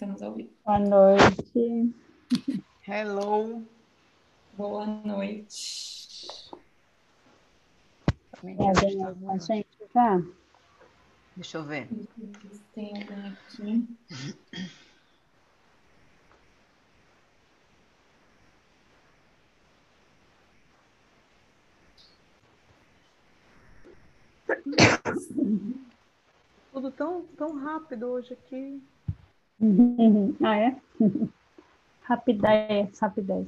[0.00, 0.48] estamos ao vivo.
[0.64, 1.94] Boa noite.
[2.88, 3.62] Hello.
[4.56, 6.50] Boa noite.
[8.40, 10.22] Tem alguém aí com a gente já?
[11.36, 11.86] Deixa eu ver.
[12.74, 13.86] Tem alguém aqui?
[26.72, 28.82] Tudo tão, tão rápido hoje aqui.
[30.42, 30.76] Ah, é?
[32.02, 33.46] Rapidez, rapidez.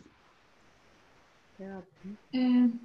[2.33, 2.83] É.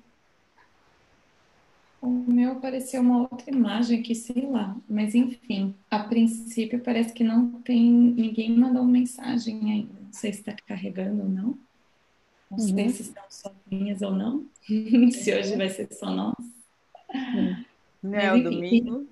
[2.01, 4.75] O meu apareceu uma outra imagem aqui, sei lá.
[4.87, 7.91] Mas enfim, a princípio parece que não tem.
[7.91, 9.99] Ninguém mandou mensagem ainda.
[9.99, 11.59] Não sei se está carregando ou não.
[12.49, 12.89] Não sei Uhum.
[12.89, 14.45] se estão sozinhas ou não.
[15.11, 16.35] se hoje vai ser só nós.
[18.01, 19.07] Não é o domingo?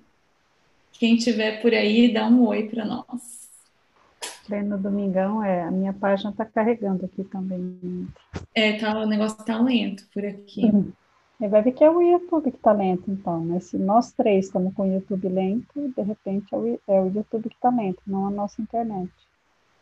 [0.92, 3.45] Quem tiver por aí, dá um oi para nós.
[4.46, 5.64] Treino domingão, é.
[5.64, 8.06] A minha página está carregando aqui também.
[8.54, 10.70] É, tá, o negócio tá lento por aqui.
[11.40, 13.58] Aí vai ver que é o YouTube que está lento, então, né?
[13.60, 17.48] Se nós três estamos com o YouTube lento, de repente é o, é o YouTube
[17.48, 19.10] que está lento, não a nossa internet.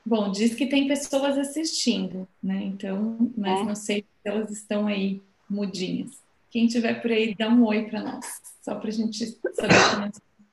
[0.05, 2.63] Bom, diz que tem pessoas assistindo, né?
[2.65, 3.65] Então, mas É.
[3.65, 6.23] não sei se elas estão aí mudinhas.
[6.51, 8.25] Quem tiver por aí, dá um oi para nós,
[8.63, 9.97] só para a gente saber que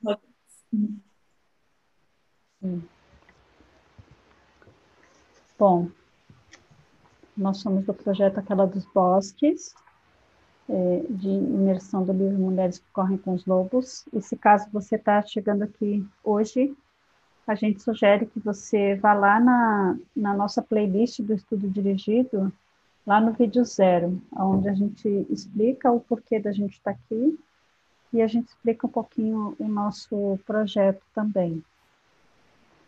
[0.04, 0.18] nós
[2.62, 2.92] estamos
[5.62, 5.90] Bom,
[7.38, 9.76] nós somos do projeto Aquela dos Bosques,
[10.68, 14.04] é, de imersão do livro Mulheres que Correm com os Lobos.
[14.12, 16.76] E se caso você está chegando aqui hoje,
[17.46, 22.52] a gente sugere que você vá lá na, na nossa playlist do estudo dirigido,
[23.06, 27.40] lá no vídeo zero, onde a gente explica o porquê da gente estar aqui
[28.12, 31.64] e a gente explica um pouquinho o nosso projeto também.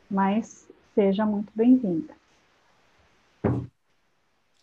[0.09, 2.22] Mas seja muito bem-vinda.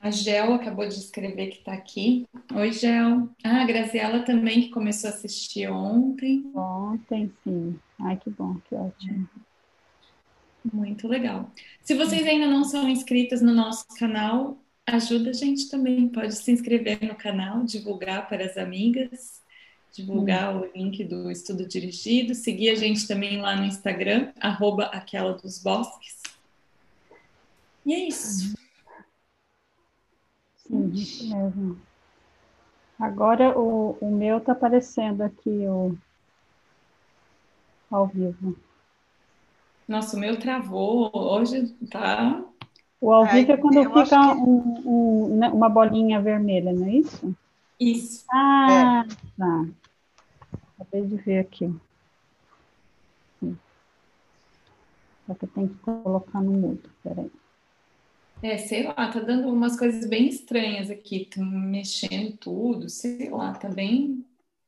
[0.01, 2.27] A Gel acabou de escrever que está aqui.
[2.55, 3.29] Oi, Gel.
[3.45, 6.51] Ah, a Graziela também, que começou a assistir ontem.
[6.55, 7.79] Ontem, sim.
[8.01, 9.29] Ai, que bom, que ótimo.
[10.73, 11.51] Muito legal.
[11.83, 16.09] Se vocês ainda não são inscritas no nosso canal, ajuda a gente também.
[16.09, 19.43] Pode se inscrever no canal, divulgar para as amigas,
[19.93, 25.35] divulgar o link do estudo dirigido, seguir a gente também lá no Instagram, arroba aquela
[25.35, 26.23] dos bosques.
[27.85, 28.55] E é isso.
[30.71, 31.79] Sim, isso mesmo.
[32.99, 35.97] Agora o, o meu está aparecendo aqui o,
[37.91, 38.55] ao vivo.
[39.89, 41.11] Nossa, o meu travou.
[41.13, 42.45] Hoje tá.
[43.01, 46.87] O ao vivo é quando eu fica que- um- um- né, uma bolinha vermelha, não
[46.87, 47.35] é isso?
[47.81, 48.25] Isso.
[48.31, 49.05] Ah,
[49.37, 49.67] tá.
[50.79, 51.75] Acabei de ver aqui.
[55.27, 57.31] Só que tem que colocar no mudo, peraí.
[58.43, 63.53] É, sei lá, tá dando umas coisas bem estranhas aqui, tá mexendo tudo, sei lá,
[63.53, 64.25] tá bem,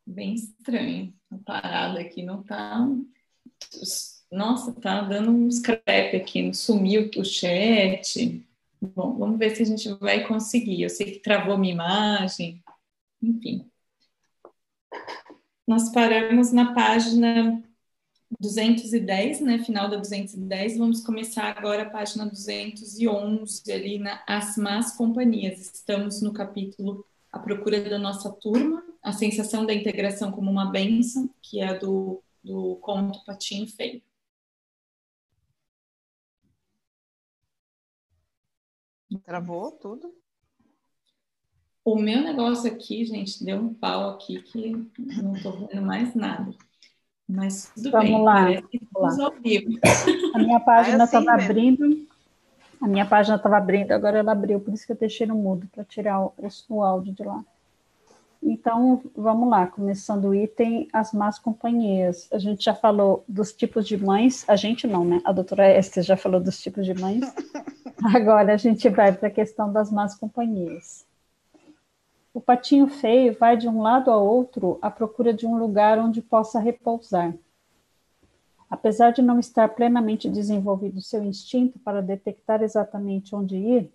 [0.06, 1.12] bem estranho.
[1.30, 2.86] A parada aqui não tá.
[4.30, 8.46] Nossa, tá dando uns crepe aqui, sumiu o chat.
[8.78, 10.82] Bom, vamos ver se a gente vai conseguir.
[10.82, 12.62] Eu sei que travou minha imagem,
[13.22, 13.66] enfim.
[15.66, 17.62] Nós paramos na página
[18.40, 19.58] 210, né?
[19.64, 20.78] Final da 210.
[20.78, 25.60] Vamos começar agora a página 211, ali na As Más Companhias.
[25.74, 31.28] Estamos no capítulo A Procura da Nossa Turma, a sensação da integração como uma bênção,
[31.40, 34.02] que é do, do conto Patinho Feio.
[39.24, 40.14] Travou tudo?
[41.84, 44.70] O meu negócio aqui, gente, deu um pau aqui que
[45.20, 46.54] não tô vendo mais nada.
[47.34, 49.78] Mas tudo Vamos bem, lá, que vamos vivo.
[50.34, 51.50] A minha página assim estava mesmo.
[51.50, 52.06] abrindo.
[52.80, 55.68] A minha página estava abrindo, agora ela abriu, por isso que eu deixei no mudo,
[55.72, 56.34] para tirar o,
[56.68, 57.42] o áudio de lá.
[58.42, 62.28] Então, vamos lá, começando o item As Más Companhias.
[62.32, 65.20] A gente já falou dos tipos de mães, a gente não, né?
[65.24, 67.22] A doutora Esther já falou dos tipos de mães.
[68.14, 71.06] Agora a gente vai para a questão das más companhias.
[72.34, 76.22] O patinho feio vai de um lado a outro à procura de um lugar onde
[76.22, 77.34] possa repousar.
[78.70, 83.92] Apesar de não estar plenamente desenvolvido seu instinto para detectar exatamente onde ir,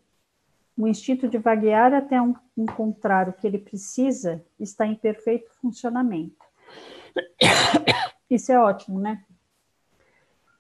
[0.77, 6.45] o instinto de vaguear até um, encontrar o que ele precisa está em perfeito funcionamento.
[8.29, 9.23] Isso é ótimo, né?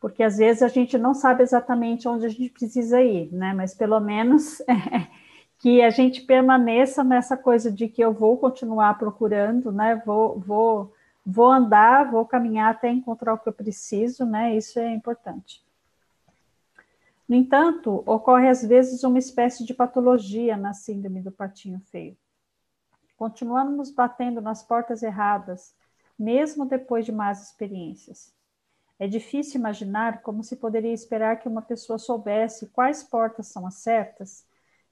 [0.01, 3.53] Porque às vezes a gente não sabe exatamente onde a gente precisa ir, né?
[3.53, 4.59] Mas pelo menos
[5.59, 10.01] que a gente permaneça nessa coisa de que eu vou continuar procurando, né?
[10.05, 10.93] Vou, vou,
[11.25, 14.55] vou andar, vou caminhar até encontrar o que eu preciso, né?
[14.55, 15.65] Isso é importante.
[17.27, 22.15] No entanto, ocorre às vezes uma espécie de patologia na síndrome do patinho feio.
[23.17, 25.75] Continuamos batendo nas portas erradas,
[26.17, 28.31] mesmo depois de más experiências.
[28.99, 33.75] É difícil imaginar como se poderia esperar que uma pessoa soubesse quais portas são as
[33.75, 34.46] certas,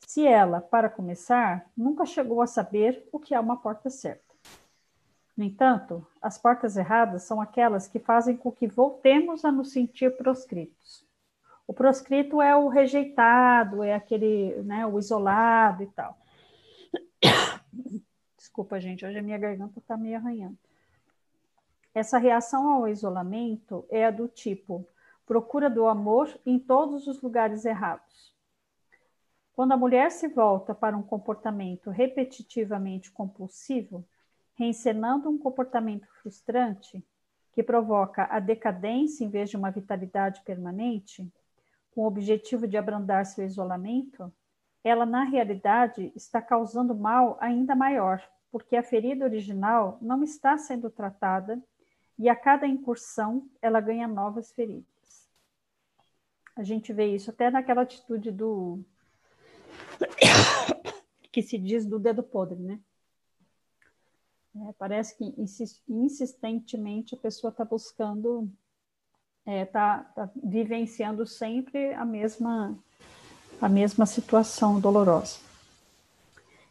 [0.07, 4.23] se ela, para começar, nunca chegou a saber o que é uma porta certa.
[5.35, 10.15] No entanto, as portas erradas são aquelas que fazem com que voltemos a nos sentir
[10.15, 11.05] proscritos.
[11.67, 16.17] O proscrito é o rejeitado, é aquele, né, o isolado e tal.
[18.37, 20.57] Desculpa, gente, hoje a minha garganta está meio arranhando.
[21.93, 24.87] Essa reação ao isolamento é a do tipo
[25.25, 28.34] procura do amor em todos os lugares errados.
[29.55, 34.05] Quando a mulher se volta para um comportamento repetitivamente compulsivo,
[34.53, 37.01] reencenando um comportamento frustrante
[37.53, 41.31] que provoca a decadência em vez de uma vitalidade permanente,
[41.91, 44.29] com o objetivo de abrandar seu isolamento,
[44.83, 48.21] ela na realidade está causando mal ainda maior,
[48.51, 51.63] porque a ferida original não está sendo tratada
[52.19, 55.29] e a cada incursão ela ganha novas feridas.
[56.57, 58.83] A gente vê isso até naquela atitude do
[61.31, 62.79] que se diz do dedo podre, né?
[64.55, 65.35] É, parece que
[65.89, 68.49] insistentemente a pessoa está buscando
[69.45, 72.75] está é, tá, tá vivenciando sempre a mesma,
[73.61, 75.37] a mesma situação dolorosa.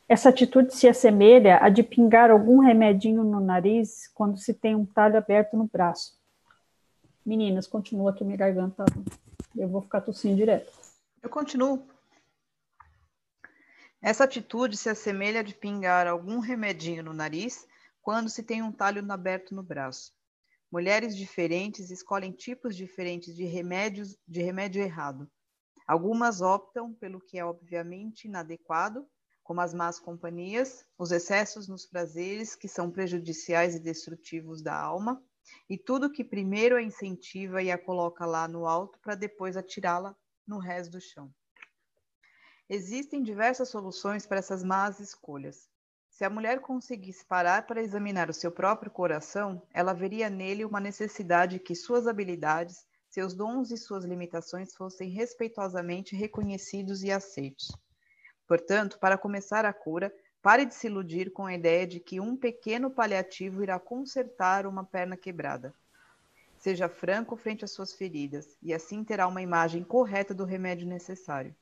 [0.08, 4.84] Essa atitude se assemelha a de pingar algum remedinho no nariz quando se tem um
[4.84, 6.18] talho aberto no braço.
[7.24, 8.84] Meninas, continua aqui minha garganta.
[9.56, 10.70] Eu vou ficar tossindo direto.
[11.22, 11.82] Eu continuo.
[14.06, 17.66] Essa atitude se assemelha a de pingar algum remedinho no nariz
[18.02, 20.12] quando se tem um talho aberto no braço.
[20.70, 25.26] Mulheres diferentes escolhem tipos diferentes de remédios de remédio errado.
[25.88, 29.08] Algumas optam pelo que é obviamente inadequado,
[29.42, 35.24] como as más companhias, os excessos nos prazeres que são prejudiciais e destrutivos da alma,
[35.66, 40.14] e tudo que primeiro a incentiva e a coloca lá no alto para depois atirá-la
[40.46, 41.32] no resto do chão.
[42.68, 45.68] Existem diversas soluções para essas más escolhas.
[46.08, 50.80] Se a mulher conseguisse parar para examinar o seu próprio coração, ela veria nele uma
[50.80, 57.70] necessidade que suas habilidades, seus dons e suas limitações fossem respeitosamente reconhecidos e aceitos.
[58.46, 62.34] Portanto, para começar a cura, pare de se iludir com a ideia de que um
[62.34, 65.74] pequeno paliativo irá consertar uma perna quebrada.
[66.56, 71.54] Seja franco frente às suas feridas, e assim terá uma imagem correta do remédio necessário.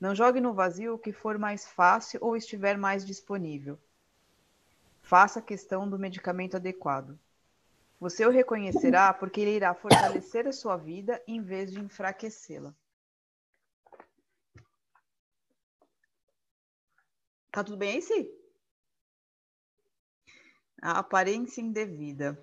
[0.00, 3.78] Não jogue no vazio o que for mais fácil ou estiver mais disponível.
[5.02, 7.18] Faça a questão do medicamento adequado.
[7.98, 12.72] Você o reconhecerá porque ele irá fortalecer a sua vida em vez de enfraquecê-la.
[17.50, 18.30] Tá tudo bem aí, Si?
[20.80, 22.38] A aparência indevida.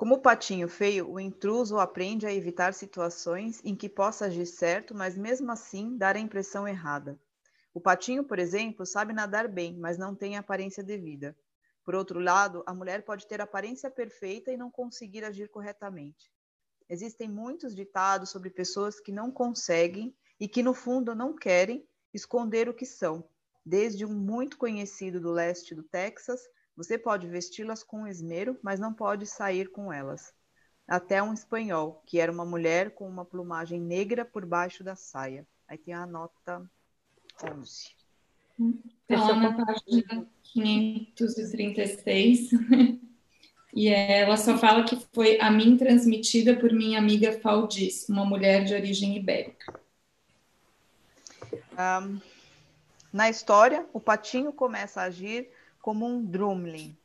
[0.00, 4.94] Como o patinho feio, o intruso aprende a evitar situações em que possa agir certo,
[4.94, 7.20] mas mesmo assim dar a impressão errada.
[7.74, 11.36] O patinho, por exemplo, sabe nadar bem, mas não tem a aparência devida.
[11.84, 16.32] Por outro lado, a mulher pode ter aparência perfeita e não conseguir agir corretamente.
[16.88, 22.70] Existem muitos ditados sobre pessoas que não conseguem e que, no fundo, não querem esconder
[22.70, 23.22] o que são,
[23.66, 26.40] desde um muito conhecido do leste do Texas
[26.82, 30.32] você pode vesti-las com esmero, mas não pode sair com elas.
[30.88, 35.46] Até um espanhol, que era uma mulher com uma plumagem negra por baixo da saia.
[35.68, 36.62] Aí tem a nota
[37.44, 37.90] 11.
[39.02, 42.48] Está lá na página 536.
[43.76, 48.64] e ela só fala que foi a mim transmitida por minha amiga Faldiz, uma mulher
[48.64, 49.78] de origem ibérica.
[51.78, 52.18] Um,
[53.12, 56.96] na história, o patinho começa a agir como um drumlin.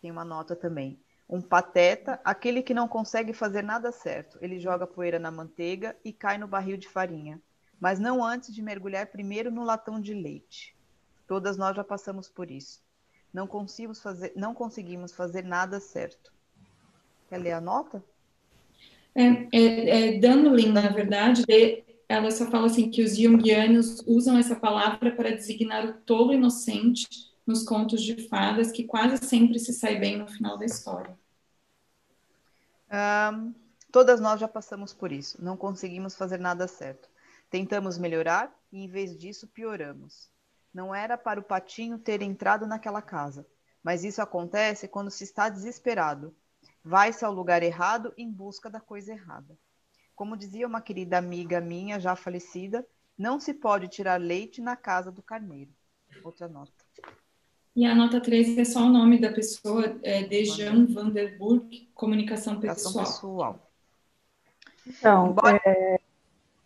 [0.00, 1.00] Tem uma nota também.
[1.28, 4.38] Um pateta, aquele que não consegue fazer nada certo.
[4.42, 7.40] Ele joga poeira na manteiga e cai no barril de farinha,
[7.80, 10.76] mas não antes de mergulhar primeiro no latão de leite.
[11.26, 12.82] Todas nós já passamos por isso.
[13.32, 16.32] Não conseguimos fazer, não conseguimos fazer nada certo.
[17.28, 18.04] Quer ler a nota?
[19.14, 21.44] É, é, é Dunlin, na verdade,
[22.08, 27.33] ela só fala assim que os jungianos usam essa palavra para designar o tolo inocente
[27.46, 31.16] nos contos de fadas, que quase sempre se sai bem no final da história.
[32.90, 33.54] Um,
[33.92, 35.42] todas nós já passamos por isso.
[35.42, 37.08] Não conseguimos fazer nada certo.
[37.50, 40.30] Tentamos melhorar e, em vez disso, pioramos.
[40.72, 43.46] Não era para o patinho ter entrado naquela casa,
[43.82, 46.34] mas isso acontece quando se está desesperado.
[46.82, 49.56] Vai-se ao lugar errado em busca da coisa errada.
[50.14, 52.86] Como dizia uma querida amiga minha, já falecida,
[53.16, 55.72] não se pode tirar leite na casa do carneiro.
[56.22, 56.72] Outra nota.
[57.76, 63.04] E a nota 13 é só o nome da pessoa, é Dejan Vanderburg, comunicação pessoal.
[63.04, 63.70] pessoal.
[64.86, 66.00] Então, é,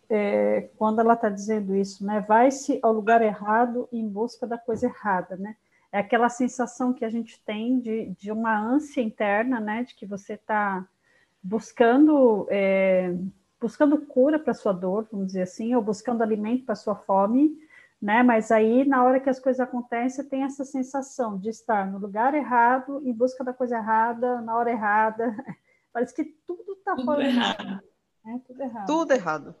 [0.09, 4.85] é, quando ela está dizendo isso, né, vai-se ao lugar errado em busca da coisa
[4.85, 5.55] errada, né?
[5.91, 10.05] É aquela sensação que a gente tem de, de uma ânsia interna, né, de que
[10.05, 10.87] você está
[11.41, 13.15] buscando é,
[13.59, 17.57] buscando cura para sua dor, vamos dizer assim, ou buscando alimento para sua fome,
[18.01, 18.23] né?
[18.23, 22.33] Mas aí, na hora que as coisas acontecem, tem essa sensação de estar no lugar
[22.33, 25.35] errado, em busca da coisa errada, na hora errada.
[25.91, 27.83] Parece que tudo está fora errado.
[28.25, 28.85] É, tudo errado.
[28.85, 29.55] Tudo errado.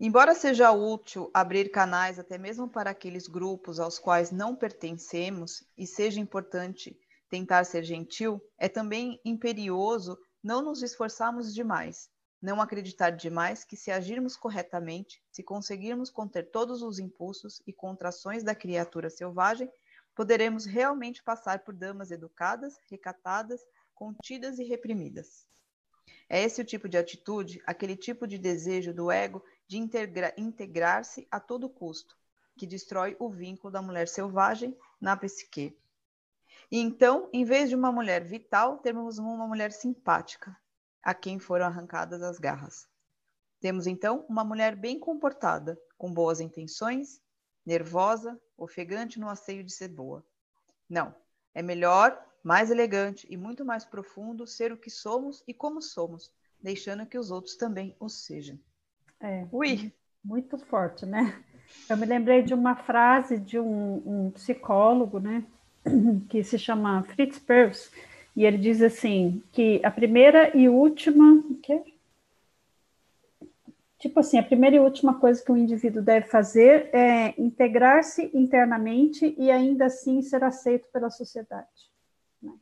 [0.00, 5.86] Embora seja útil abrir canais até mesmo para aqueles grupos aos quais não pertencemos, e
[5.86, 6.96] seja importante
[7.28, 12.08] tentar ser gentil, é também imperioso não nos esforçarmos demais,
[12.40, 18.42] não acreditar demais que, se agirmos corretamente, se conseguirmos conter todos os impulsos e contrações
[18.44, 19.70] da criatura selvagem,
[20.14, 23.60] poderemos realmente passar por damas educadas, recatadas,
[23.94, 25.46] contidas e reprimidas.
[26.28, 29.78] É esse o tipo de atitude, aquele tipo de desejo do ego de
[30.36, 32.16] integrar-se a todo custo,
[32.56, 35.76] que destrói o vínculo da mulher selvagem na psique.
[36.70, 40.56] E então, em vez de uma mulher vital, temos uma mulher simpática,
[41.08, 42.86] a quem foram arrancadas as garras.
[43.62, 47.18] Temos então uma mulher bem comportada, com boas intenções,
[47.64, 50.22] nervosa, ofegante no asseio de ser boa.
[50.86, 51.14] Não,
[51.54, 56.30] é melhor, mais elegante e muito mais profundo ser o que somos e como somos,
[56.62, 58.58] deixando que os outros também o sejam.
[59.18, 59.90] É, Ui.
[60.22, 61.42] muito forte, né?
[61.88, 65.42] Eu me lembrei de uma frase de um, um psicólogo, né,
[66.28, 67.90] que se chama Fritz Perls,
[68.38, 71.82] e ele diz assim que a primeira e última, que
[73.98, 79.34] tipo assim, a primeira e última coisa que o indivíduo deve fazer é integrar-se internamente
[79.36, 81.90] e ainda assim ser aceito pela sociedade.
[82.40, 82.52] Né?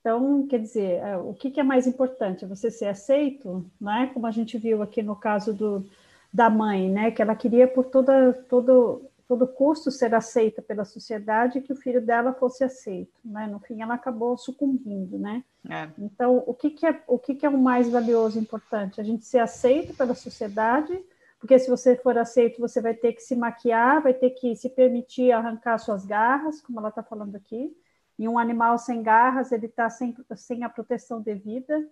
[0.00, 2.46] Então, quer dizer, é, o que, que, é mais importante?
[2.46, 4.10] Você ser aceito, né?
[4.14, 5.84] Como a gente viu aqui no caso do,
[6.32, 7.10] da mãe, né?
[7.10, 11.76] Que ela queria por toda, todo todo custo ser aceita pela sociedade e que o
[11.76, 13.46] filho dela fosse aceito, né?
[13.46, 15.42] No fim, ela acabou sucumbindo, né?
[15.68, 15.88] É.
[15.98, 19.00] Então, o que, que é o que, que é o mais valioso, importante?
[19.00, 20.96] A gente ser aceito pela sociedade,
[21.40, 24.70] porque se você for aceito, você vai ter que se maquiar, vai ter que se
[24.70, 27.76] permitir arrancar suas garras, como ela está falando aqui.
[28.18, 31.86] E um animal sem garras, ele está sem, sem a proteção devida,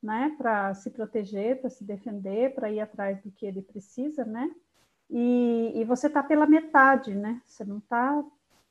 [0.00, 0.34] né?
[0.38, 4.48] Para se proteger, para se defender, para ir atrás do que ele precisa, né?
[5.10, 7.40] E, e você está pela metade, né?
[7.46, 8.24] Você não está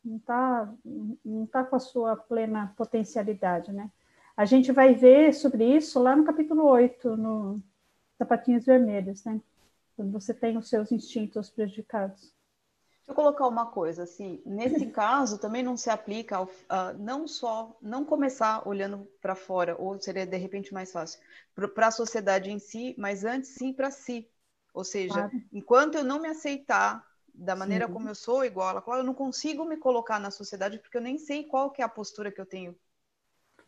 [0.08, 0.74] não tá,
[1.26, 3.92] não tá com a sua plena potencialidade, né?
[4.36, 7.62] A gente vai ver sobre isso lá no capítulo 8, no
[8.18, 9.42] Sapatinhos Vermelhos, né?
[9.96, 12.22] Quando você tem os seus instintos prejudicados.
[12.22, 17.28] Deixa eu colocar uma coisa, assim, nesse caso também não se aplica ao, uh, não
[17.28, 21.20] só, não começar olhando para fora, ou seria de repente mais fácil,
[21.74, 24.30] para a sociedade em si, mas antes sim para si,
[24.78, 25.32] ou seja, claro.
[25.52, 27.04] enquanto eu não me aceitar
[27.34, 27.94] da maneira Sim.
[27.94, 31.18] como eu sou, igual ela eu não consigo me colocar na sociedade porque eu nem
[31.18, 32.76] sei qual que é a postura que eu tenho.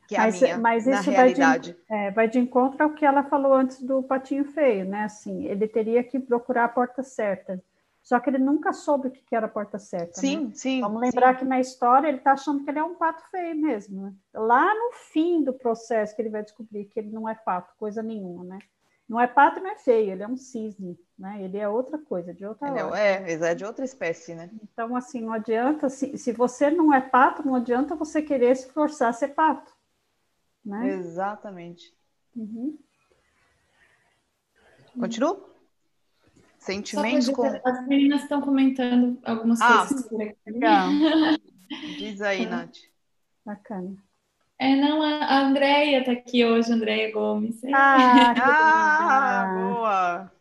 [0.08, 1.12] Que é mas, a minha, mas isso.
[1.12, 5.06] Vai de, é, vai de encontro ao que ela falou antes do patinho feio, né?
[5.06, 7.60] Assim, ele teria que procurar a porta certa.
[8.04, 10.20] Só que ele nunca soube o que era a porta certa.
[10.20, 10.52] Sim, né?
[10.54, 10.82] sim.
[10.82, 11.40] Vamos lembrar sim.
[11.40, 14.04] que na história ele está achando que ele é um pato feio mesmo.
[14.04, 14.14] Né?
[14.32, 18.04] Lá no fim do processo que ele vai descobrir que ele não é pato, coisa
[18.04, 18.60] nenhuma, né?
[19.10, 21.42] Não é pato, não é feio, ele é um cisne, né?
[21.42, 24.52] Ele é outra coisa, de outra ele é, é, é de outra espécie, né?
[24.62, 28.72] Então, assim, não adianta, se, se você não é pato, não adianta você querer se
[28.72, 29.74] forçar a ser pato.
[30.64, 30.90] Né?
[30.90, 31.92] Exatamente.
[32.36, 32.78] Uhum.
[35.00, 35.50] Continua?
[36.60, 37.44] Sentimentos com...
[37.44, 40.38] As meninas estão comentando algumas ah, coisas.
[40.46, 40.90] Legal.
[41.98, 42.78] Diz aí, Nath.
[43.44, 43.98] Bacana.
[44.62, 47.62] É, não, a Andréia está aqui hoje, Andréia Gomes.
[47.74, 50.32] Ah, ah boa!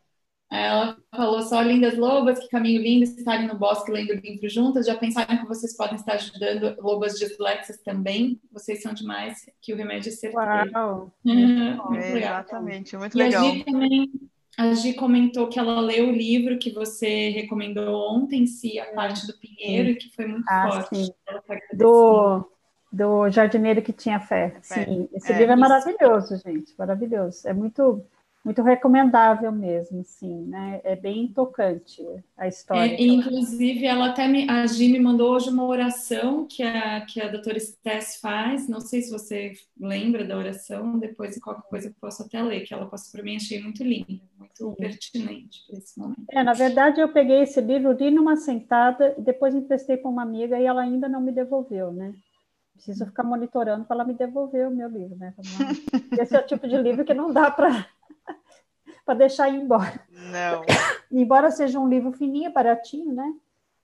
[0.50, 4.87] Ela falou só lindas lobas, que caminho lindo estarem no bosque lendo livro juntas.
[4.87, 8.40] Já pensaram que vocês podem estar ajudando lobas dislexas também?
[8.50, 10.72] Vocês são demais, que o remédio é certeiro.
[10.75, 11.14] Uau!
[11.25, 13.44] Uhum, é, exatamente, muito e legal.
[13.44, 14.10] A Gi, também,
[14.56, 19.26] a Gi comentou que ela leu o livro que você recomendou ontem, si, a parte
[19.26, 20.96] do Pinheiro, e que foi muito ah, forte.
[20.96, 21.12] Sim.
[21.75, 22.50] Do
[22.90, 24.57] do jardineiro que tinha fé.
[24.62, 27.47] Sim, esse é, livro é maravilhoso, gente, maravilhoso.
[27.47, 28.04] É muito
[28.49, 30.80] muito recomendável mesmo, sim, né?
[30.83, 32.02] É bem tocante
[32.37, 32.92] a história.
[32.92, 37.21] É, inclusive, ela até me, a Gi me mandou hoje uma oração que a, que
[37.21, 38.66] a doutora Stess faz.
[38.66, 42.61] Não sei se você lembra da oração, depois de qualquer coisa eu posso até ler,
[42.61, 46.25] que ela passou para mim, achei muito linda, muito pertinente para esse momento.
[46.30, 50.59] É, na verdade, eu peguei esse livro, li numa sentada, depois emprestei para uma amiga
[50.59, 52.14] e ela ainda não me devolveu, né?
[52.78, 55.35] Preciso ficar monitorando para ela me devolver o meu livro, né?
[56.12, 57.68] Esse é o tipo de livro que não dá para
[59.04, 60.00] para deixar ir embora.
[60.11, 60.62] Não.
[61.11, 63.35] Embora seja um livro fininho, baratinho, né?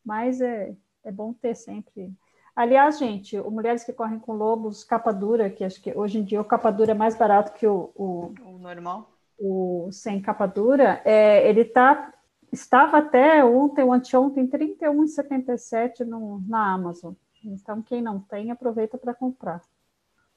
[0.04, 2.12] Mas é, é bom ter sempre.
[2.54, 6.24] Aliás, gente, o Mulheres que Correm com Lobos, capa dura, que acho que hoje em
[6.24, 9.10] dia o capa dura é mais barato que o, o, o normal.
[9.36, 12.14] O sem capa dura, é, ele tá,
[12.52, 16.06] estava até ontem ou anteontem, R$ 31,77
[16.46, 17.14] na Amazon.
[17.44, 19.62] Então, quem não tem, aproveita para comprar.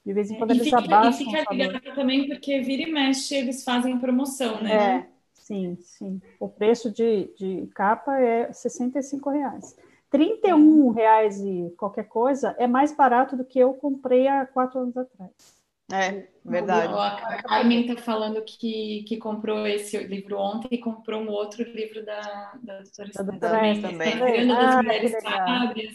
[0.04, 1.10] De vez em quando é, eles fica, abaixam.
[1.10, 4.74] E fica ligado também porque vira e mexe eles fazem promoção, né?
[4.74, 6.20] É, sim, sim.
[6.40, 9.76] O preço de, de capa é 65 reais.
[10.10, 14.96] 31 reais e qualquer coisa é mais barato do que eu comprei há quatro anos
[14.96, 15.57] atrás.
[15.90, 16.92] É, verdade.
[16.92, 22.04] A Carmen está falando que, que comprou esse livro ontem e comprou um outro livro
[22.04, 23.80] da, da doutora da também.
[23.80, 24.52] também.
[24.52, 24.82] Ah,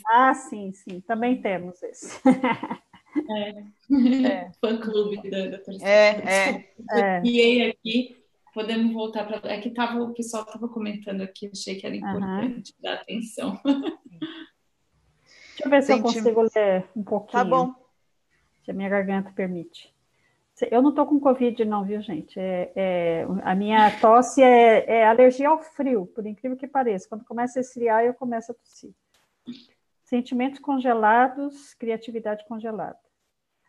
[0.07, 0.99] ah, sim, sim.
[1.01, 2.19] Também temos esse.
[3.29, 3.63] É.
[4.25, 4.51] é.
[4.59, 5.87] Fã clube da, da torcida.
[5.87, 7.21] É, é.
[7.23, 8.17] E aqui,
[8.51, 9.51] podemos voltar para.
[9.51, 12.81] É que tava, o pessoal estava comentando aqui, achei que era importante uhum.
[12.81, 13.61] dar atenção.
[13.63, 17.43] Deixa eu ver se eu consigo ler um pouquinho.
[17.43, 17.82] Tá bom.
[18.63, 19.93] Se a minha garganta permite.
[20.69, 22.39] Eu não estou com Covid, não, viu, gente?
[22.39, 27.09] É, é, a minha tosse é, é, alergia ao frio, por incrível que pareça.
[27.09, 28.91] Quando começa a esfriar, eu começo a tossir.
[30.03, 32.97] Sentimentos congelados, criatividade congelada.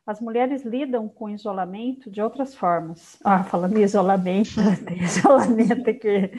[0.06, 3.18] As mulheres lidam com isolamento de outras formas.
[3.24, 4.50] Ah, falando em isolamento,
[4.86, 6.30] tem isolamento aqui.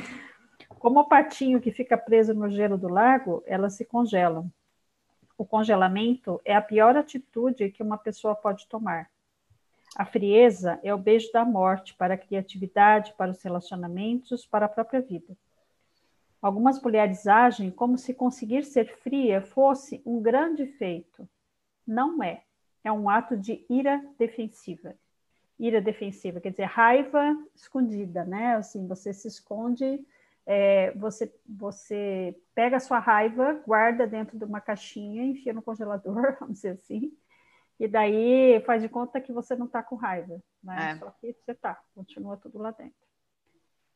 [0.77, 4.51] Como o patinho que fica preso no gelo do lago, elas se congelam.
[5.37, 9.09] O congelamento é a pior atitude que uma pessoa pode tomar.
[9.95, 14.69] A frieza é o beijo da morte para a criatividade, para os relacionamentos, para a
[14.69, 15.37] própria vida.
[16.41, 21.27] Algumas mulheres agem como se conseguir ser fria fosse um grande feito.
[21.87, 22.43] Não é
[22.85, 24.95] é um ato de ira defensiva.
[25.59, 28.55] Ira defensiva quer dizer raiva escondida, né?
[28.55, 30.05] Assim, você se esconde,
[30.45, 36.35] é, você, você pega a sua raiva, guarda dentro de uma caixinha, enfia no congelador,
[36.39, 37.11] vamos dizer assim,
[37.79, 40.91] e daí faz de conta que você não está com raiva, né?
[40.91, 40.97] É.
[40.97, 42.93] Só que você está, continua tudo lá dentro.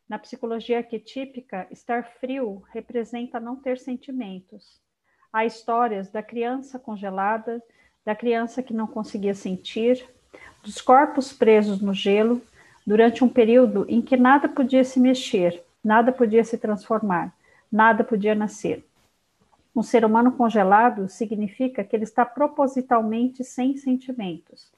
[0.07, 4.81] Na psicologia arquetípica, estar frio representa não ter sentimentos.
[5.31, 7.63] Há histórias da criança congelada
[8.03, 10.03] da criança que não conseguia sentir,
[10.63, 12.41] dos corpos presos no gelo,
[12.85, 17.33] durante um período em que nada podia se mexer, nada podia se transformar,
[17.71, 18.85] nada podia nascer.
[19.75, 24.71] Um ser humano congelado significa que ele está propositalmente sem sentimentos,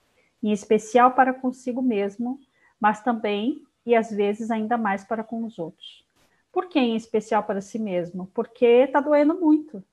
[0.44, 2.40] em especial para consigo mesmo,
[2.80, 6.06] mas também e às vezes ainda mais para com os outros.
[6.52, 8.28] Por que em especial para si mesmo?
[8.34, 9.84] Porque está doendo muito,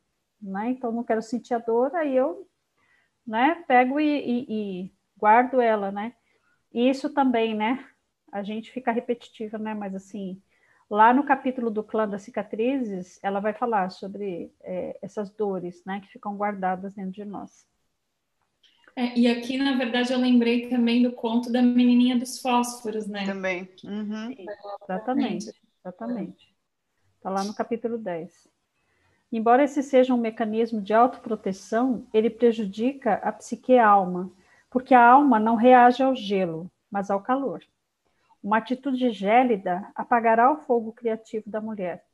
[0.43, 0.71] né?
[0.71, 2.47] Então não quero sentir a dor, aí eu
[3.29, 3.63] né?
[3.69, 6.15] Pego e, e, e guardo ela, né?
[6.73, 7.87] E isso também, né?
[8.33, 9.75] A gente fica repetitiva, né?
[9.75, 10.43] Mas assim,
[10.91, 16.01] lá no capítulo do clã das cicatrizes, ela vai falar sobre é, essas dores, né?
[16.01, 17.67] Que ficam guardadas dentro de nós.
[18.97, 23.25] É, e aqui, na verdade, eu lembrei também do conto da menininha dos fósforos, né?
[23.27, 23.69] Também.
[23.85, 24.35] Uhum.
[24.83, 26.55] exatamente, exatamente.
[27.17, 28.49] Está lá no capítulo 10.
[29.31, 34.33] Embora esse seja um mecanismo de autoproteção, ele prejudica a psique e a alma,
[34.71, 37.63] porque a alma não reage ao gelo, mas ao calor.
[38.43, 42.05] Uma atitude gélida apagará o fogo criativo da mulher.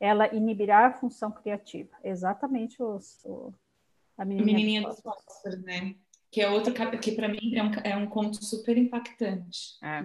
[0.00, 1.94] Ela inibirá a função criativa.
[2.02, 3.52] Exatamente os, o,
[4.16, 5.94] a menininha, menininha dos fósforos, né?
[6.30, 9.78] Que é outro que para mim é um, é um conto super impactante.
[9.82, 10.04] É.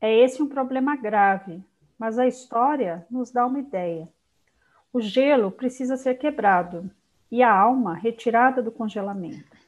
[0.00, 1.62] é esse um problema grave,
[1.98, 4.08] mas a história nos dá uma ideia.
[4.92, 6.90] O gelo precisa ser quebrado
[7.30, 9.67] e a alma retirada do congelamento.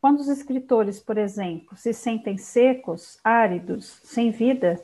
[0.00, 4.82] Quando os escritores, por exemplo, se sentem secos, áridos, sem vida,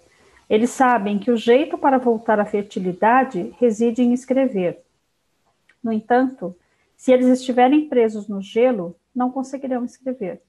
[0.50, 4.84] eles sabem que o jeito para voltar à fertilidade reside em escrever.
[5.82, 6.56] No entanto,
[6.96, 10.42] se eles estiverem presos no gelo, não conseguirão escrever.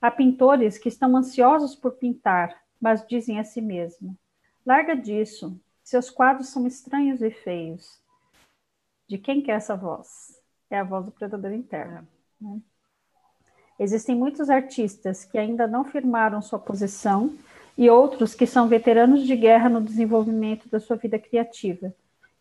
[0.00, 4.16] Há pintores que estão ansiosos por pintar, mas dizem a si mesmo:
[4.64, 8.00] larga disso, seus quadros são estranhos e feios.
[9.06, 10.40] De quem que é essa voz?
[10.70, 12.08] É a voz do predador interno.
[12.40, 12.60] Né?
[13.78, 17.34] Existem muitos artistas que ainda não firmaram sua posição
[17.76, 21.92] e outros que são veteranos de guerra no desenvolvimento da sua vida criativa.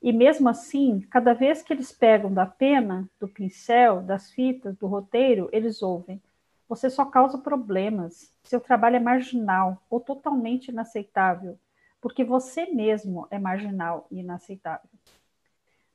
[0.02, 4.86] E mesmo assim, cada vez que eles pegam da pena, do pincel, das fitas, do
[4.86, 6.22] roteiro, eles ouvem:
[6.68, 11.58] você só causa problemas, seu trabalho é marginal ou totalmente inaceitável,
[12.02, 14.90] porque você mesmo é marginal e inaceitável.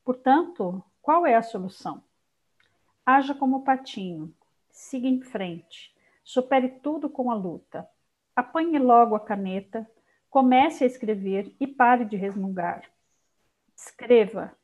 [0.05, 2.03] Portanto, qual é a solução?
[3.05, 4.35] Haja como patinho,
[4.79, 7.87] siga em frente, supere tudo com a luta.
[8.35, 9.91] Apanhe logo a caneta,
[10.31, 12.85] comece a escrever e pare de resmungar.
[13.77, 14.57] Escreva.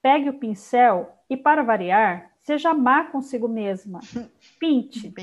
[0.00, 4.00] Pegue o pincel e, para variar, seja má consigo mesma.
[4.58, 5.12] Pinte.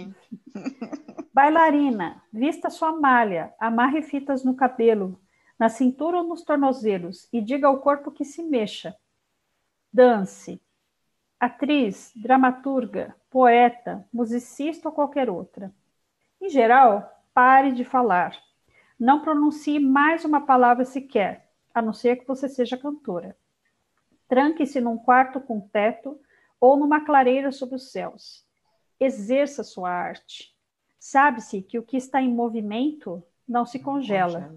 [1.34, 5.20] Bailarina, vista sua malha, amarre fitas no cabelo,
[5.58, 8.94] na cintura ou nos tornozelos e diga ao corpo que se mexa.
[9.92, 10.62] Dance.
[11.40, 15.74] Atriz, dramaturga, poeta, musicista ou qualquer outra.
[16.42, 18.38] Em geral, pare de falar.
[19.00, 23.38] Não pronuncie mais uma palavra sequer, a não ser que você seja cantora.
[24.28, 26.20] Tranque-se num quarto com teto
[26.60, 28.46] ou numa clareira sobre os céus.
[29.00, 30.56] Exerça sua arte.
[31.00, 34.56] Sabe-se que o que está em movimento não se congela.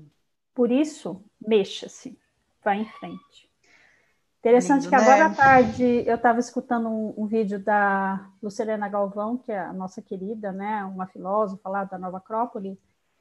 [0.54, 2.18] Por isso, mexa-se.
[2.64, 3.49] Vá em frente.
[4.40, 5.35] Interessante Lindo, que agora né?
[5.35, 10.00] à tarde eu estava escutando um, um, vídeo da Lucelena Galvão, que é a nossa
[10.00, 12.79] querida, né, uma filósofa lá da Nova Acrópole,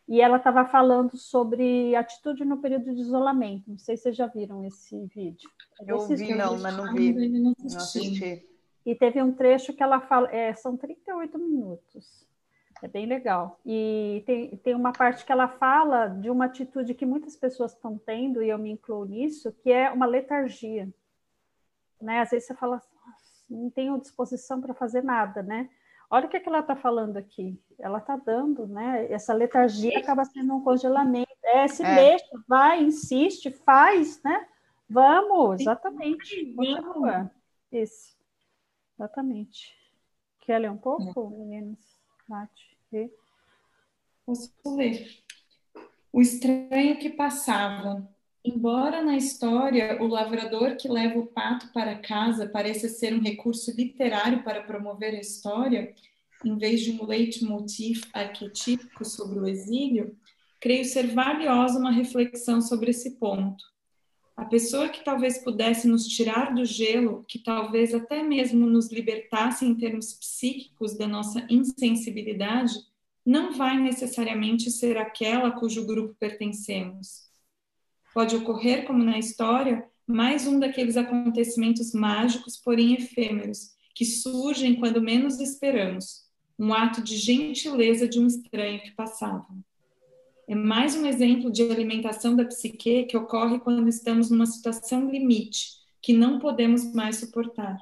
[0.08, 3.70] e ela estava falando sobre atitude no período de isolamento.
[3.70, 5.50] Não sei se vocês já viram esse vídeo.
[5.86, 7.14] Eu vi, não, mas não vi.
[7.30, 8.48] Não assisti.
[8.86, 12.26] E teve um trecho que ela fala, é, são 38 minutos.
[12.82, 13.60] É bem legal.
[13.66, 17.98] E tem, tem uma parte que ela fala de uma atitude que muitas pessoas estão
[17.98, 20.90] tendo, e eu me incluo nisso, que é uma letargia.
[22.02, 22.22] Né?
[22.22, 22.82] Às vezes você fala,
[23.50, 25.70] não tenho disposição para fazer nada, né?
[26.10, 27.62] Olha o que, é que ela está falando aqui.
[27.78, 29.12] Ela está dando, né?
[29.12, 31.30] Essa letargia acaba sendo um congelamento.
[31.44, 31.96] É, se é.
[31.96, 34.48] deixa, vai, insiste, faz, né?
[34.90, 36.54] Vamos, exatamente.
[36.56, 37.32] Continua.
[37.72, 38.18] Isso.
[38.98, 39.76] Exatamente.
[40.42, 41.38] Quer ler um pouco, é.
[41.38, 41.78] meninas?
[42.28, 42.50] Nath?
[44.26, 45.08] Posso ler.
[46.12, 48.08] O estranho que passava.
[48.44, 53.72] Embora na história o lavrador que leva o pato para casa pareça ser um recurso
[53.76, 55.94] literário para promover a história,
[56.44, 60.18] em vez de um leitmotiv arquetípico sobre o exílio,
[60.60, 63.64] creio ser valiosa uma reflexão sobre esse ponto
[64.40, 69.66] a pessoa que talvez pudesse nos tirar do gelo, que talvez até mesmo nos libertasse
[69.66, 72.74] em termos psíquicos da nossa insensibilidade,
[73.26, 77.29] não vai necessariamente ser aquela cujo grupo pertencemos.
[78.20, 85.02] Pode ocorrer, como na história, mais um daqueles acontecimentos mágicos, porém efêmeros, que surgem quando
[85.02, 86.26] menos esperamos,
[86.60, 89.48] um ato de gentileza de um estranho que passava.
[90.50, 95.78] É mais um exemplo de alimentação da psique que ocorre quando estamos numa situação limite,
[96.02, 97.78] que não podemos mais suportar.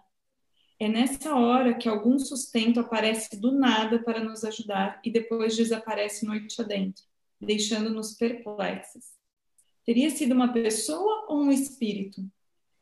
[0.80, 6.28] É nessa hora que algum sustento aparece do nada para nos ajudar e depois desaparece
[6.28, 7.06] noite adentro,
[7.42, 9.17] deixando-nos perplexos.
[9.88, 12.22] Teria sido uma pessoa ou um espírito?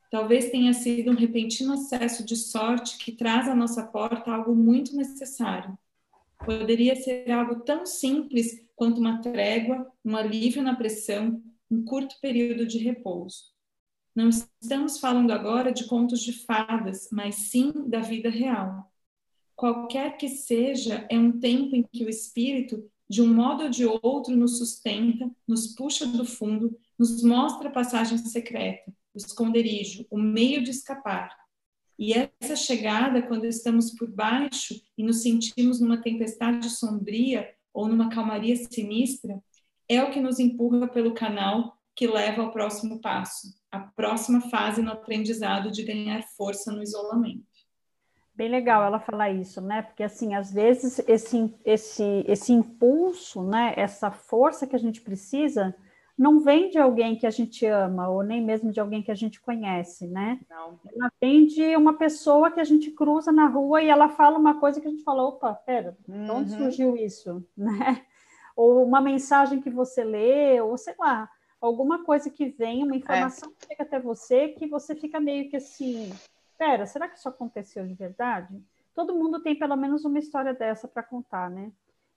[0.09, 4.95] Talvez tenha sido um repentino acesso de sorte que traz à nossa porta algo muito
[4.95, 5.77] necessário.
[6.43, 12.65] Poderia ser algo tão simples quanto uma trégua, um alívio na pressão, um curto período
[12.65, 13.53] de repouso.
[14.15, 18.91] Não estamos falando agora de contos de fadas, mas sim da vida real.
[19.55, 23.85] Qualquer que seja, é um tempo em que o espírito, de um modo ou de
[23.85, 30.17] outro, nos sustenta, nos puxa do fundo, nos mostra a passagem secreta, o esconderijo, o
[30.17, 31.29] meio de escapar.
[31.97, 38.09] E essa chegada, quando estamos por baixo e nos sentimos numa tempestade sombria, ou numa
[38.09, 39.43] calmaria sinistra,
[39.87, 44.81] é o que nos empurra pelo canal que leva ao próximo passo, a próxima fase
[44.81, 47.45] no aprendizado de ganhar força no isolamento.
[48.35, 49.81] Bem legal ela falar isso, né?
[49.81, 53.73] Porque assim, às vezes esse, esse, esse impulso, né?
[53.77, 55.73] Essa força que a gente precisa
[56.17, 59.15] não vem de alguém que a gente ama ou nem mesmo de alguém que a
[59.15, 60.39] gente conhece, né?
[60.49, 60.79] Não.
[60.85, 64.59] Ela vem de uma pessoa que a gente cruza na rua e ela fala uma
[64.59, 66.25] coisa que a gente fala, opa, pera, uhum.
[66.25, 68.01] de onde surgiu isso, né?
[68.55, 73.49] Ou uma mensagem que você lê, ou sei lá, alguma coisa que vem, uma informação
[73.49, 73.53] é.
[73.53, 76.11] que chega até você que você fica meio que assim,
[76.57, 78.63] pera, será que isso aconteceu de verdade?
[78.93, 81.71] Todo mundo tem pelo menos uma história dessa para contar, né?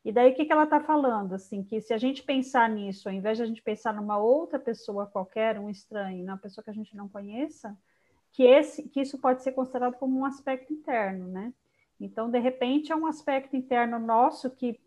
[0.05, 1.35] E daí o que, que ela está falando?
[1.35, 4.59] Assim, que se a gente pensar nisso, ao invés de a gente pensar numa outra
[4.59, 7.77] pessoa qualquer, um estranho, uma pessoa que a gente não conheça,
[8.33, 11.53] que, esse, que isso pode ser considerado como um aspecto interno, né?
[12.01, 14.81] Então, de repente, é um aspecto interno nosso que,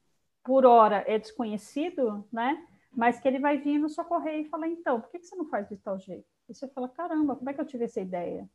[0.43, 2.65] por hora, é desconhecido, né?
[2.91, 5.45] mas que ele vai vir no socorrer e falar, então, por que, que você não
[5.45, 6.27] faz de tal jeito?
[6.49, 8.49] E você fala, caramba, como é que eu tive essa ideia?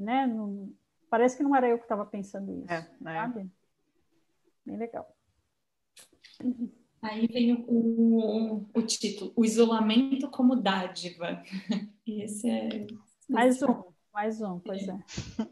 [0.00, 0.26] Né?
[0.26, 0.72] Não,
[1.10, 3.14] parece que não era eu que estava pensando isso, é, é.
[3.14, 3.50] sabe?
[4.64, 5.14] Bem legal.
[7.02, 11.42] Aí vem o, o, o, título, o isolamento como dádiva.
[12.06, 12.86] Esse é.
[13.28, 14.92] Mais um, mais um, pois é.
[14.92, 15.46] é.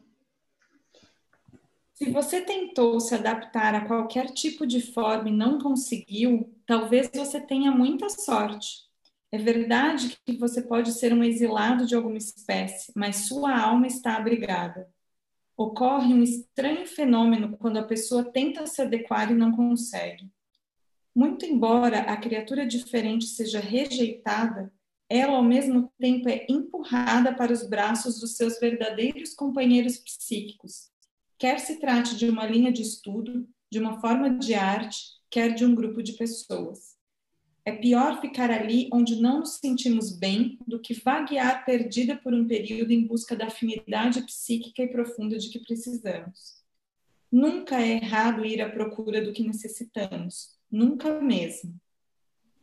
[1.92, 7.40] Se você tentou se adaptar a qualquer tipo de forma e não conseguiu, talvez você
[7.40, 8.87] tenha muita sorte.
[9.30, 14.16] É verdade que você pode ser um exilado de alguma espécie, mas sua alma está
[14.16, 14.88] abrigada.
[15.56, 20.30] Ocorre um estranho fenômeno quando a pessoa tenta se adequar e não consegue.
[21.14, 24.72] Muito embora a criatura diferente seja rejeitada,
[25.10, 30.90] ela ao mesmo tempo é empurrada para os braços dos seus verdadeiros companheiros psíquicos,
[31.38, 34.98] quer se trate de uma linha de estudo, de uma forma de arte,
[35.30, 36.97] quer de um grupo de pessoas.
[37.68, 42.46] É pior ficar ali onde não nos sentimos bem do que vaguear perdida por um
[42.46, 46.62] período em busca da afinidade psíquica e profunda de que precisamos.
[47.30, 51.78] Nunca é errado ir à procura do que necessitamos, nunca mesmo.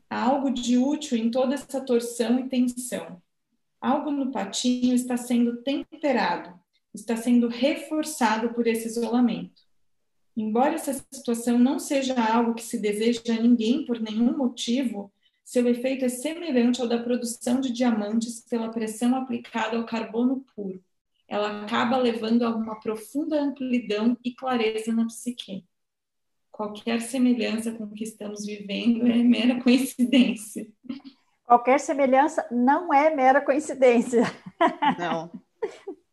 [0.10, 3.22] Há algo de útil em toda essa torção e tensão.
[3.80, 6.60] Algo no patinho está sendo temperado,
[6.92, 9.62] está sendo reforçado por esse isolamento.
[10.36, 15.12] Embora essa situação não seja algo que se deseja a ninguém por nenhum motivo,
[15.44, 20.84] seu efeito é semelhante ao da produção de diamantes pela pressão aplicada ao carbono puro.
[21.28, 25.64] Ela acaba levando a uma profunda amplidão e clareza na psique.
[26.52, 30.68] Qualquer semelhança com o que estamos vivendo é mera coincidência.
[31.46, 34.24] Qualquer semelhança não é mera coincidência.
[34.98, 35.32] Não.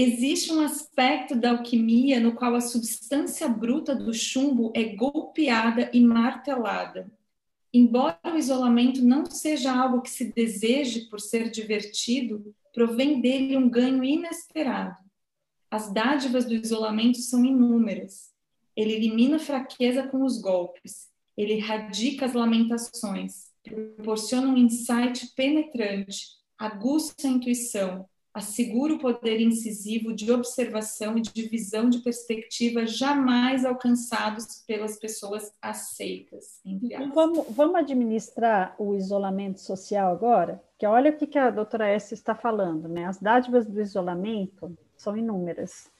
[0.00, 6.00] Existe um aspecto da alquimia no qual a substância bruta do chumbo é golpeada e
[6.00, 7.10] martelada.
[7.74, 13.68] Embora o isolamento não seja algo que se deseje por ser divertido, provém dele um
[13.68, 14.96] ganho inesperado.
[15.68, 18.30] As dádivas do isolamento são inúmeras.
[18.76, 26.24] Ele elimina a fraqueza com os golpes, ele erradica as lamentações, proporciona um insight penetrante,
[26.56, 28.08] aguça a intuição,
[28.38, 35.52] assegura o poder incisivo de observação e de visão de perspectiva jamais alcançados pelas pessoas
[35.60, 36.60] aceitas.
[36.64, 40.62] Então, vamos, vamos administrar o isolamento social agora?
[40.78, 43.04] Que olha o que, que a doutora S está falando, né?
[43.04, 45.90] As dádivas do isolamento são inúmeras.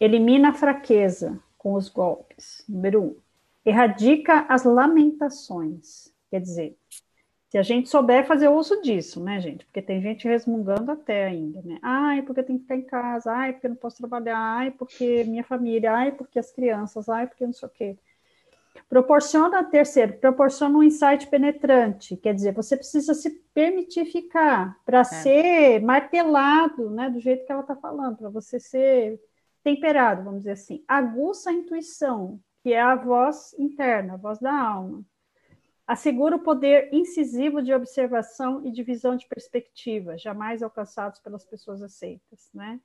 [0.00, 3.16] Elimina a fraqueza com os golpes, número um.
[3.64, 6.76] Erradica as lamentações, quer dizer,
[7.50, 9.64] se a gente souber fazer uso disso, né, gente?
[9.64, 11.80] Porque tem gente resmungando até ainda, né?
[11.82, 14.70] Ai, porque eu tenho que ficar em casa, ai, porque eu não posso trabalhar, ai,
[14.70, 17.98] porque minha família, ai, porque as crianças, ai, porque não sei o quê.
[18.88, 25.04] Proporciona, terceiro, proporciona um insight penetrante, quer dizer, você precisa se permitir ficar para é.
[25.04, 29.20] ser martelado, né, do jeito que ela está falando, para você ser
[29.64, 30.84] temperado, vamos dizer assim.
[30.86, 35.04] Aguça a intuição, que é a voz interna, a voz da alma
[35.90, 41.82] assegura o poder incisivo de observação e de visão de perspectiva, jamais alcançados pelas pessoas
[41.82, 42.80] aceitas, né?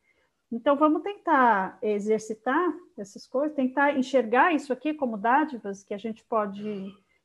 [0.51, 6.23] Então, vamos tentar exercitar essas coisas, tentar enxergar isso aqui como dádivas que a gente
[6.25, 6.63] pode,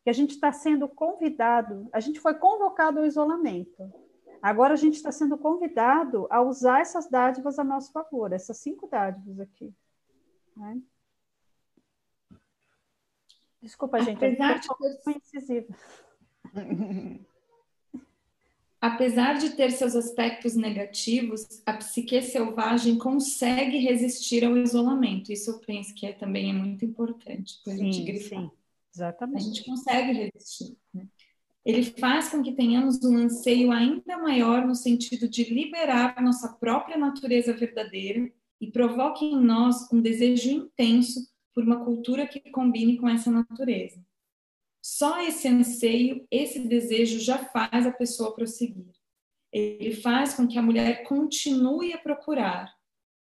[0.05, 3.91] que a gente está sendo convidado, a gente foi convocado ao isolamento.
[4.43, 8.87] Agora a gente está sendo convidado a usar essas dádivas a nosso favor, essas cinco
[8.87, 9.73] dádivas aqui.
[10.55, 10.79] Né?
[13.63, 15.17] Desculpa, gente, Apesar de ter...
[15.17, 15.77] incisiva.
[18.81, 25.31] Apesar de ter seus aspectos negativos, a psique selvagem consegue resistir ao isolamento.
[25.31, 28.41] Isso eu penso que é, também é muito importante para a gente grifar.
[28.41, 28.51] Sim,
[28.95, 29.43] exatamente.
[29.43, 30.75] A gente consegue resistir.
[30.95, 31.07] Né?
[31.63, 36.97] Ele faz com que tenhamos um anseio ainda maior no sentido de liberar nossa própria
[36.97, 43.09] natureza verdadeira e provoque em nós um desejo intenso por uma cultura que combine com
[43.09, 44.05] essa natureza.
[44.83, 48.93] Só esse anseio, esse desejo já faz a pessoa prosseguir.
[49.53, 52.73] Ele faz com que a mulher continue a procurar.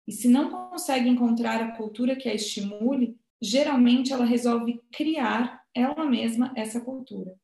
[0.06, 6.04] E se não consegue encontrar a cultura que a estimule, geralmente ela resolve criar ela
[6.04, 7.34] mesma essa cultura.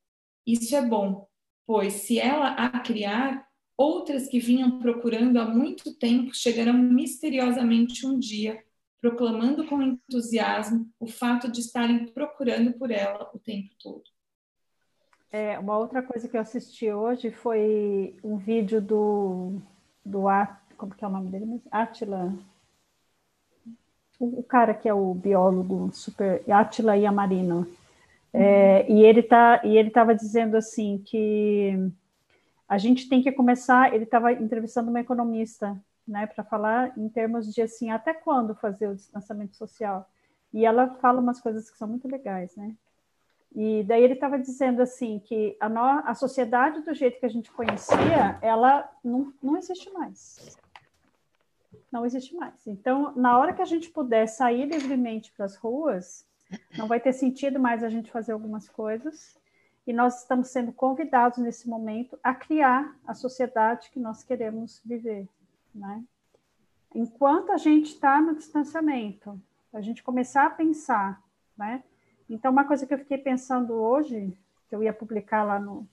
[0.47, 1.29] Isso é bom,
[1.67, 8.19] pois se ela a criar, outras que vinham procurando há muito tempo chegarão misteriosamente um
[8.19, 8.63] dia
[9.01, 14.05] proclamando com entusiasmo o fato de estarem procurando por ela o tempo todo.
[15.31, 19.61] É, uma outra coisa que eu assisti hoje foi um vídeo do,
[20.05, 20.23] do
[20.77, 21.61] como que é o nome dele?
[21.71, 22.33] Atila.
[24.19, 26.43] O, o cara que é o biólogo super.
[26.51, 27.67] Atila Yamarino.
[28.33, 31.75] É, e ele tá, e ele estava dizendo assim que
[32.69, 33.93] a gente tem que começar.
[33.93, 35.79] Ele estava entrevistando uma economista,
[36.09, 40.09] né, para falar em termos de assim até quando fazer o distanciamento social.
[40.53, 42.75] E ela fala umas coisas que são muito legais, né?
[43.55, 47.31] E daí ele estava dizendo assim que a, no, a sociedade do jeito que a
[47.31, 50.57] gente conhecia, ela não, não existe mais.
[51.91, 52.67] Não existe mais.
[52.67, 56.27] Então, na hora que a gente puder sair livremente para as ruas,
[56.77, 59.37] não vai ter sentido mais a gente fazer algumas coisas.
[59.87, 65.27] E nós estamos sendo convidados nesse momento a criar a sociedade que nós queremos viver,
[65.79, 66.05] né?
[66.95, 69.41] Enquanto a gente está no distanciamento,
[69.73, 71.23] a gente começar a pensar,
[71.57, 71.83] né?
[72.29, 74.37] Então, uma coisa que eu fiquei pensando hoje,
[74.69, 75.87] que eu ia publicar lá no,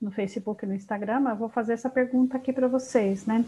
[0.00, 3.44] no Facebook e no Instagram, eu vou fazer essa pergunta aqui para vocês, né?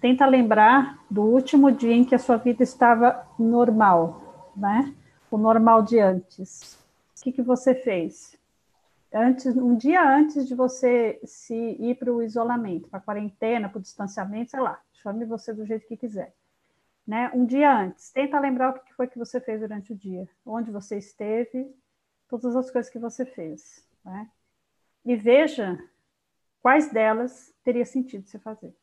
[0.00, 4.94] Tenta lembrar do último dia em que a sua vida estava normal, né?
[5.30, 6.78] O normal de antes.
[7.18, 8.38] O que, que você fez?
[9.16, 13.78] Antes, um dia antes de você se ir para o isolamento, para a quarentena, para
[13.78, 16.34] o distanciamento, sei lá, chame você do jeito que quiser
[17.06, 17.30] né?
[17.32, 20.70] Um dia antes, tenta lembrar o que foi que você fez durante o dia, onde
[20.70, 21.72] você esteve,
[22.28, 24.28] todas as coisas que você fez, né?
[25.04, 25.78] E veja
[26.60, 28.76] quais delas teria sentido você fazer.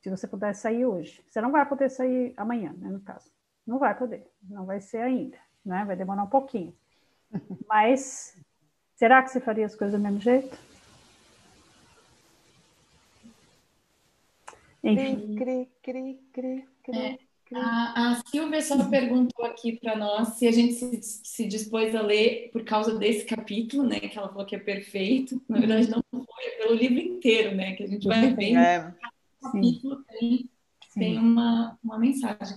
[0.00, 3.30] Se você pudesse sair hoje, você não vai poder sair amanhã, né, no caso.
[3.66, 5.84] Não vai poder, não vai ser ainda, né?
[5.84, 6.74] Vai demorar um pouquinho.
[7.68, 8.36] Mas
[9.02, 10.56] será que você faria as coisas do mesmo jeito?
[14.84, 15.34] Enfim.
[15.34, 17.18] Cri, cri, cri, cri, é,
[17.52, 22.00] a, a, Silvia só perguntou aqui para nós se a gente se, se, dispôs a
[22.00, 23.98] ler por causa desse capítulo, né?
[23.98, 25.42] Que ela falou que é perfeito.
[25.48, 27.74] Na verdade, não foi, é pelo livro inteiro, né?
[27.74, 28.54] Que a gente vai ver.
[28.54, 28.94] É.
[29.42, 30.48] capítulo tem,
[30.94, 32.56] tem uma, uma mensagem.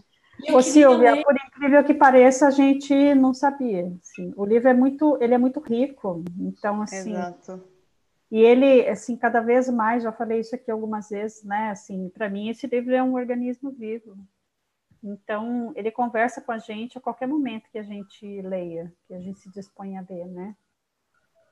[0.51, 1.23] Ô, Silvia, ler...
[1.23, 3.91] por incrível que pareça, a gente não sabia.
[4.01, 4.33] Assim.
[4.35, 6.23] O livro é muito, ele é muito rico.
[6.39, 7.75] Então, assim, Exato.
[8.31, 11.69] E ele, assim, cada vez mais, já falei isso aqui algumas vezes, né?
[11.69, 14.17] Assim, para mim esse livro é um organismo vivo.
[15.03, 19.19] Então, ele conversa com a gente a qualquer momento que a gente leia, que a
[19.19, 20.55] gente se dispõe a ler, né?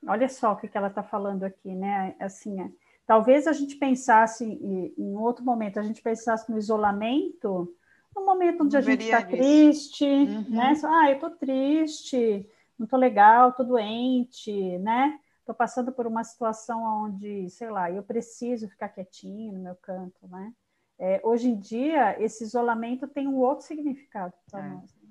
[0.06, 2.16] Olha só o que, que ela está falando aqui, né?
[2.18, 2.68] Assim, é,
[3.06, 7.72] talvez a gente pensasse em, em outro momento, a gente pensasse no isolamento,
[8.14, 10.50] no momento onde a gente está triste, uhum.
[10.50, 10.74] né?
[10.84, 12.48] Ah, eu estou triste,
[12.78, 15.18] não estou legal, estou doente, né?
[15.44, 20.26] estou passando por uma situação onde, sei lá, eu preciso ficar quietinho no meu canto,
[20.26, 20.52] né?
[20.98, 24.68] É, hoje em dia, esse isolamento tem um outro significado para é.
[24.70, 25.10] nós, né?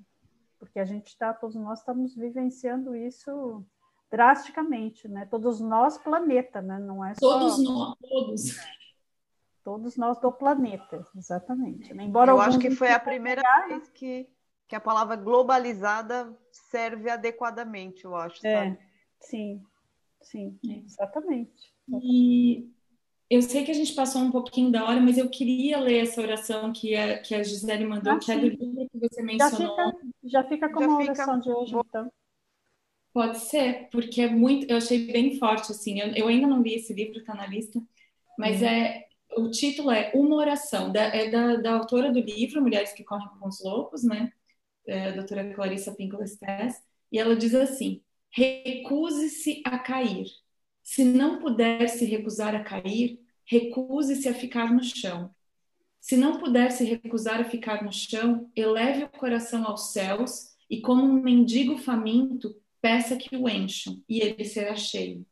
[0.58, 3.64] porque a gente está, todos nós estamos vivenciando isso
[4.10, 5.26] drasticamente, né?
[5.26, 6.78] Todos nós, planeta, né?
[6.80, 7.20] Não é só...
[7.20, 8.56] Todos nós, todos.
[9.64, 11.92] Todos nós do planeta, exatamente.
[11.94, 12.04] Né?
[12.04, 13.68] Embora eu acho que foi a primeira pegar...
[13.68, 14.28] vez que,
[14.68, 18.78] que a palavra globalizada serve adequadamente, eu acho, é, sabe?
[19.20, 19.64] Sim,
[20.24, 21.72] Sim, exatamente.
[22.02, 22.66] E
[23.28, 26.20] eu sei que a gente passou um pouquinho da hora, mas eu queria ler essa
[26.20, 29.76] oração que a, que a Gisele mandou, ah, que é do livro que você mencionou.
[29.76, 32.10] Já fica, já fica como já a oração de hoje, então.
[33.12, 36.00] Pode ser, porque é muito, eu achei bem forte, assim.
[36.00, 37.80] Eu, eu ainda não li esse livro, está na lista,
[38.36, 38.66] mas uhum.
[38.66, 39.04] é
[39.36, 43.28] o título é Uma Oração, da, é da, da autora do livro Mulheres que Correm
[43.38, 44.32] com os Loucos, né?
[44.86, 50.26] É, a doutora Clarissa Pinkola Stess, e ela diz assim: recuse-se a cair.
[50.82, 55.30] Se não puder se recusar a cair, recuse-se a ficar no chão.
[56.00, 60.80] Se não puder se recusar a ficar no chão, eleve o coração aos céus e,
[60.82, 65.24] como um mendigo faminto, peça que o encham, e ele será cheio.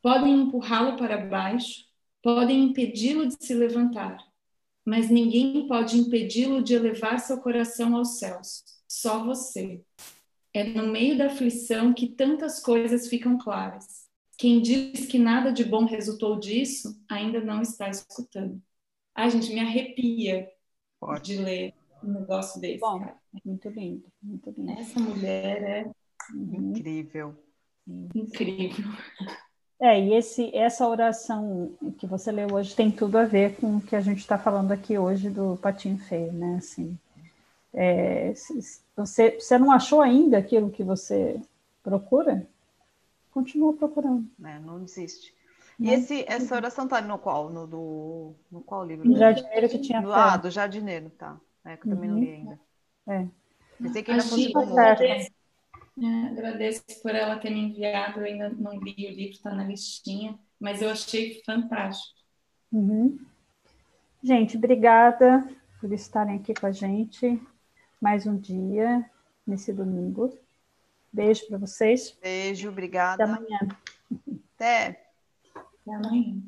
[0.00, 1.84] Podem empurrá-lo para baixo,
[2.22, 4.18] podem impedi-lo de se levantar,
[4.84, 9.82] mas ninguém pode impedi-lo de elevar seu coração aos céus, só você.
[10.54, 14.06] É no meio da aflição que tantas coisas ficam claras.
[14.36, 18.60] Quem diz que nada de bom resultou disso, ainda não está escutando.
[19.14, 20.50] Ai, gente, me arrepia
[21.00, 21.36] Pode.
[21.36, 22.80] de ler um negócio desse.
[22.80, 23.16] Bom, cara.
[23.44, 24.72] muito lindo, muito lindo.
[24.72, 25.90] Essa mulher é
[26.34, 26.70] uhum.
[26.70, 27.36] incrível.
[28.14, 28.86] Incrível.
[29.82, 33.80] É, e esse, essa oração que você leu hoje tem tudo a ver com o
[33.80, 36.54] que a gente está falando aqui hoje do patinho feio, né?
[36.58, 36.96] Assim,
[37.74, 38.32] é,
[38.96, 41.40] você, você não achou ainda aquilo que você
[41.82, 42.46] procura?
[43.32, 44.24] Continua procurando.
[44.44, 45.34] É, não desiste.
[45.80, 47.50] E esse, essa oração tá no qual?
[47.50, 49.04] No, do, no qual livro?
[49.04, 51.36] No jardineiro que tinha Ah, do jardineiro, tá.
[51.64, 52.16] É, que eu também uhum.
[52.16, 52.60] não li ainda.
[53.08, 53.26] É.
[53.82, 54.52] Pensei que ainda fosse
[56.00, 59.64] é, agradeço por ela ter me enviado, eu ainda não li o livro, está na
[59.64, 62.18] listinha, mas eu achei fantástico.
[62.72, 63.18] Uhum.
[64.22, 65.46] Gente, obrigada
[65.80, 67.40] por estarem aqui com a gente
[68.00, 69.08] mais um dia
[69.46, 70.36] nesse domingo.
[71.12, 72.16] Beijo para vocês.
[72.22, 73.24] Beijo, obrigada.
[73.24, 73.58] Até amanhã.
[74.56, 75.06] Até.
[75.54, 76.42] Até amanhã.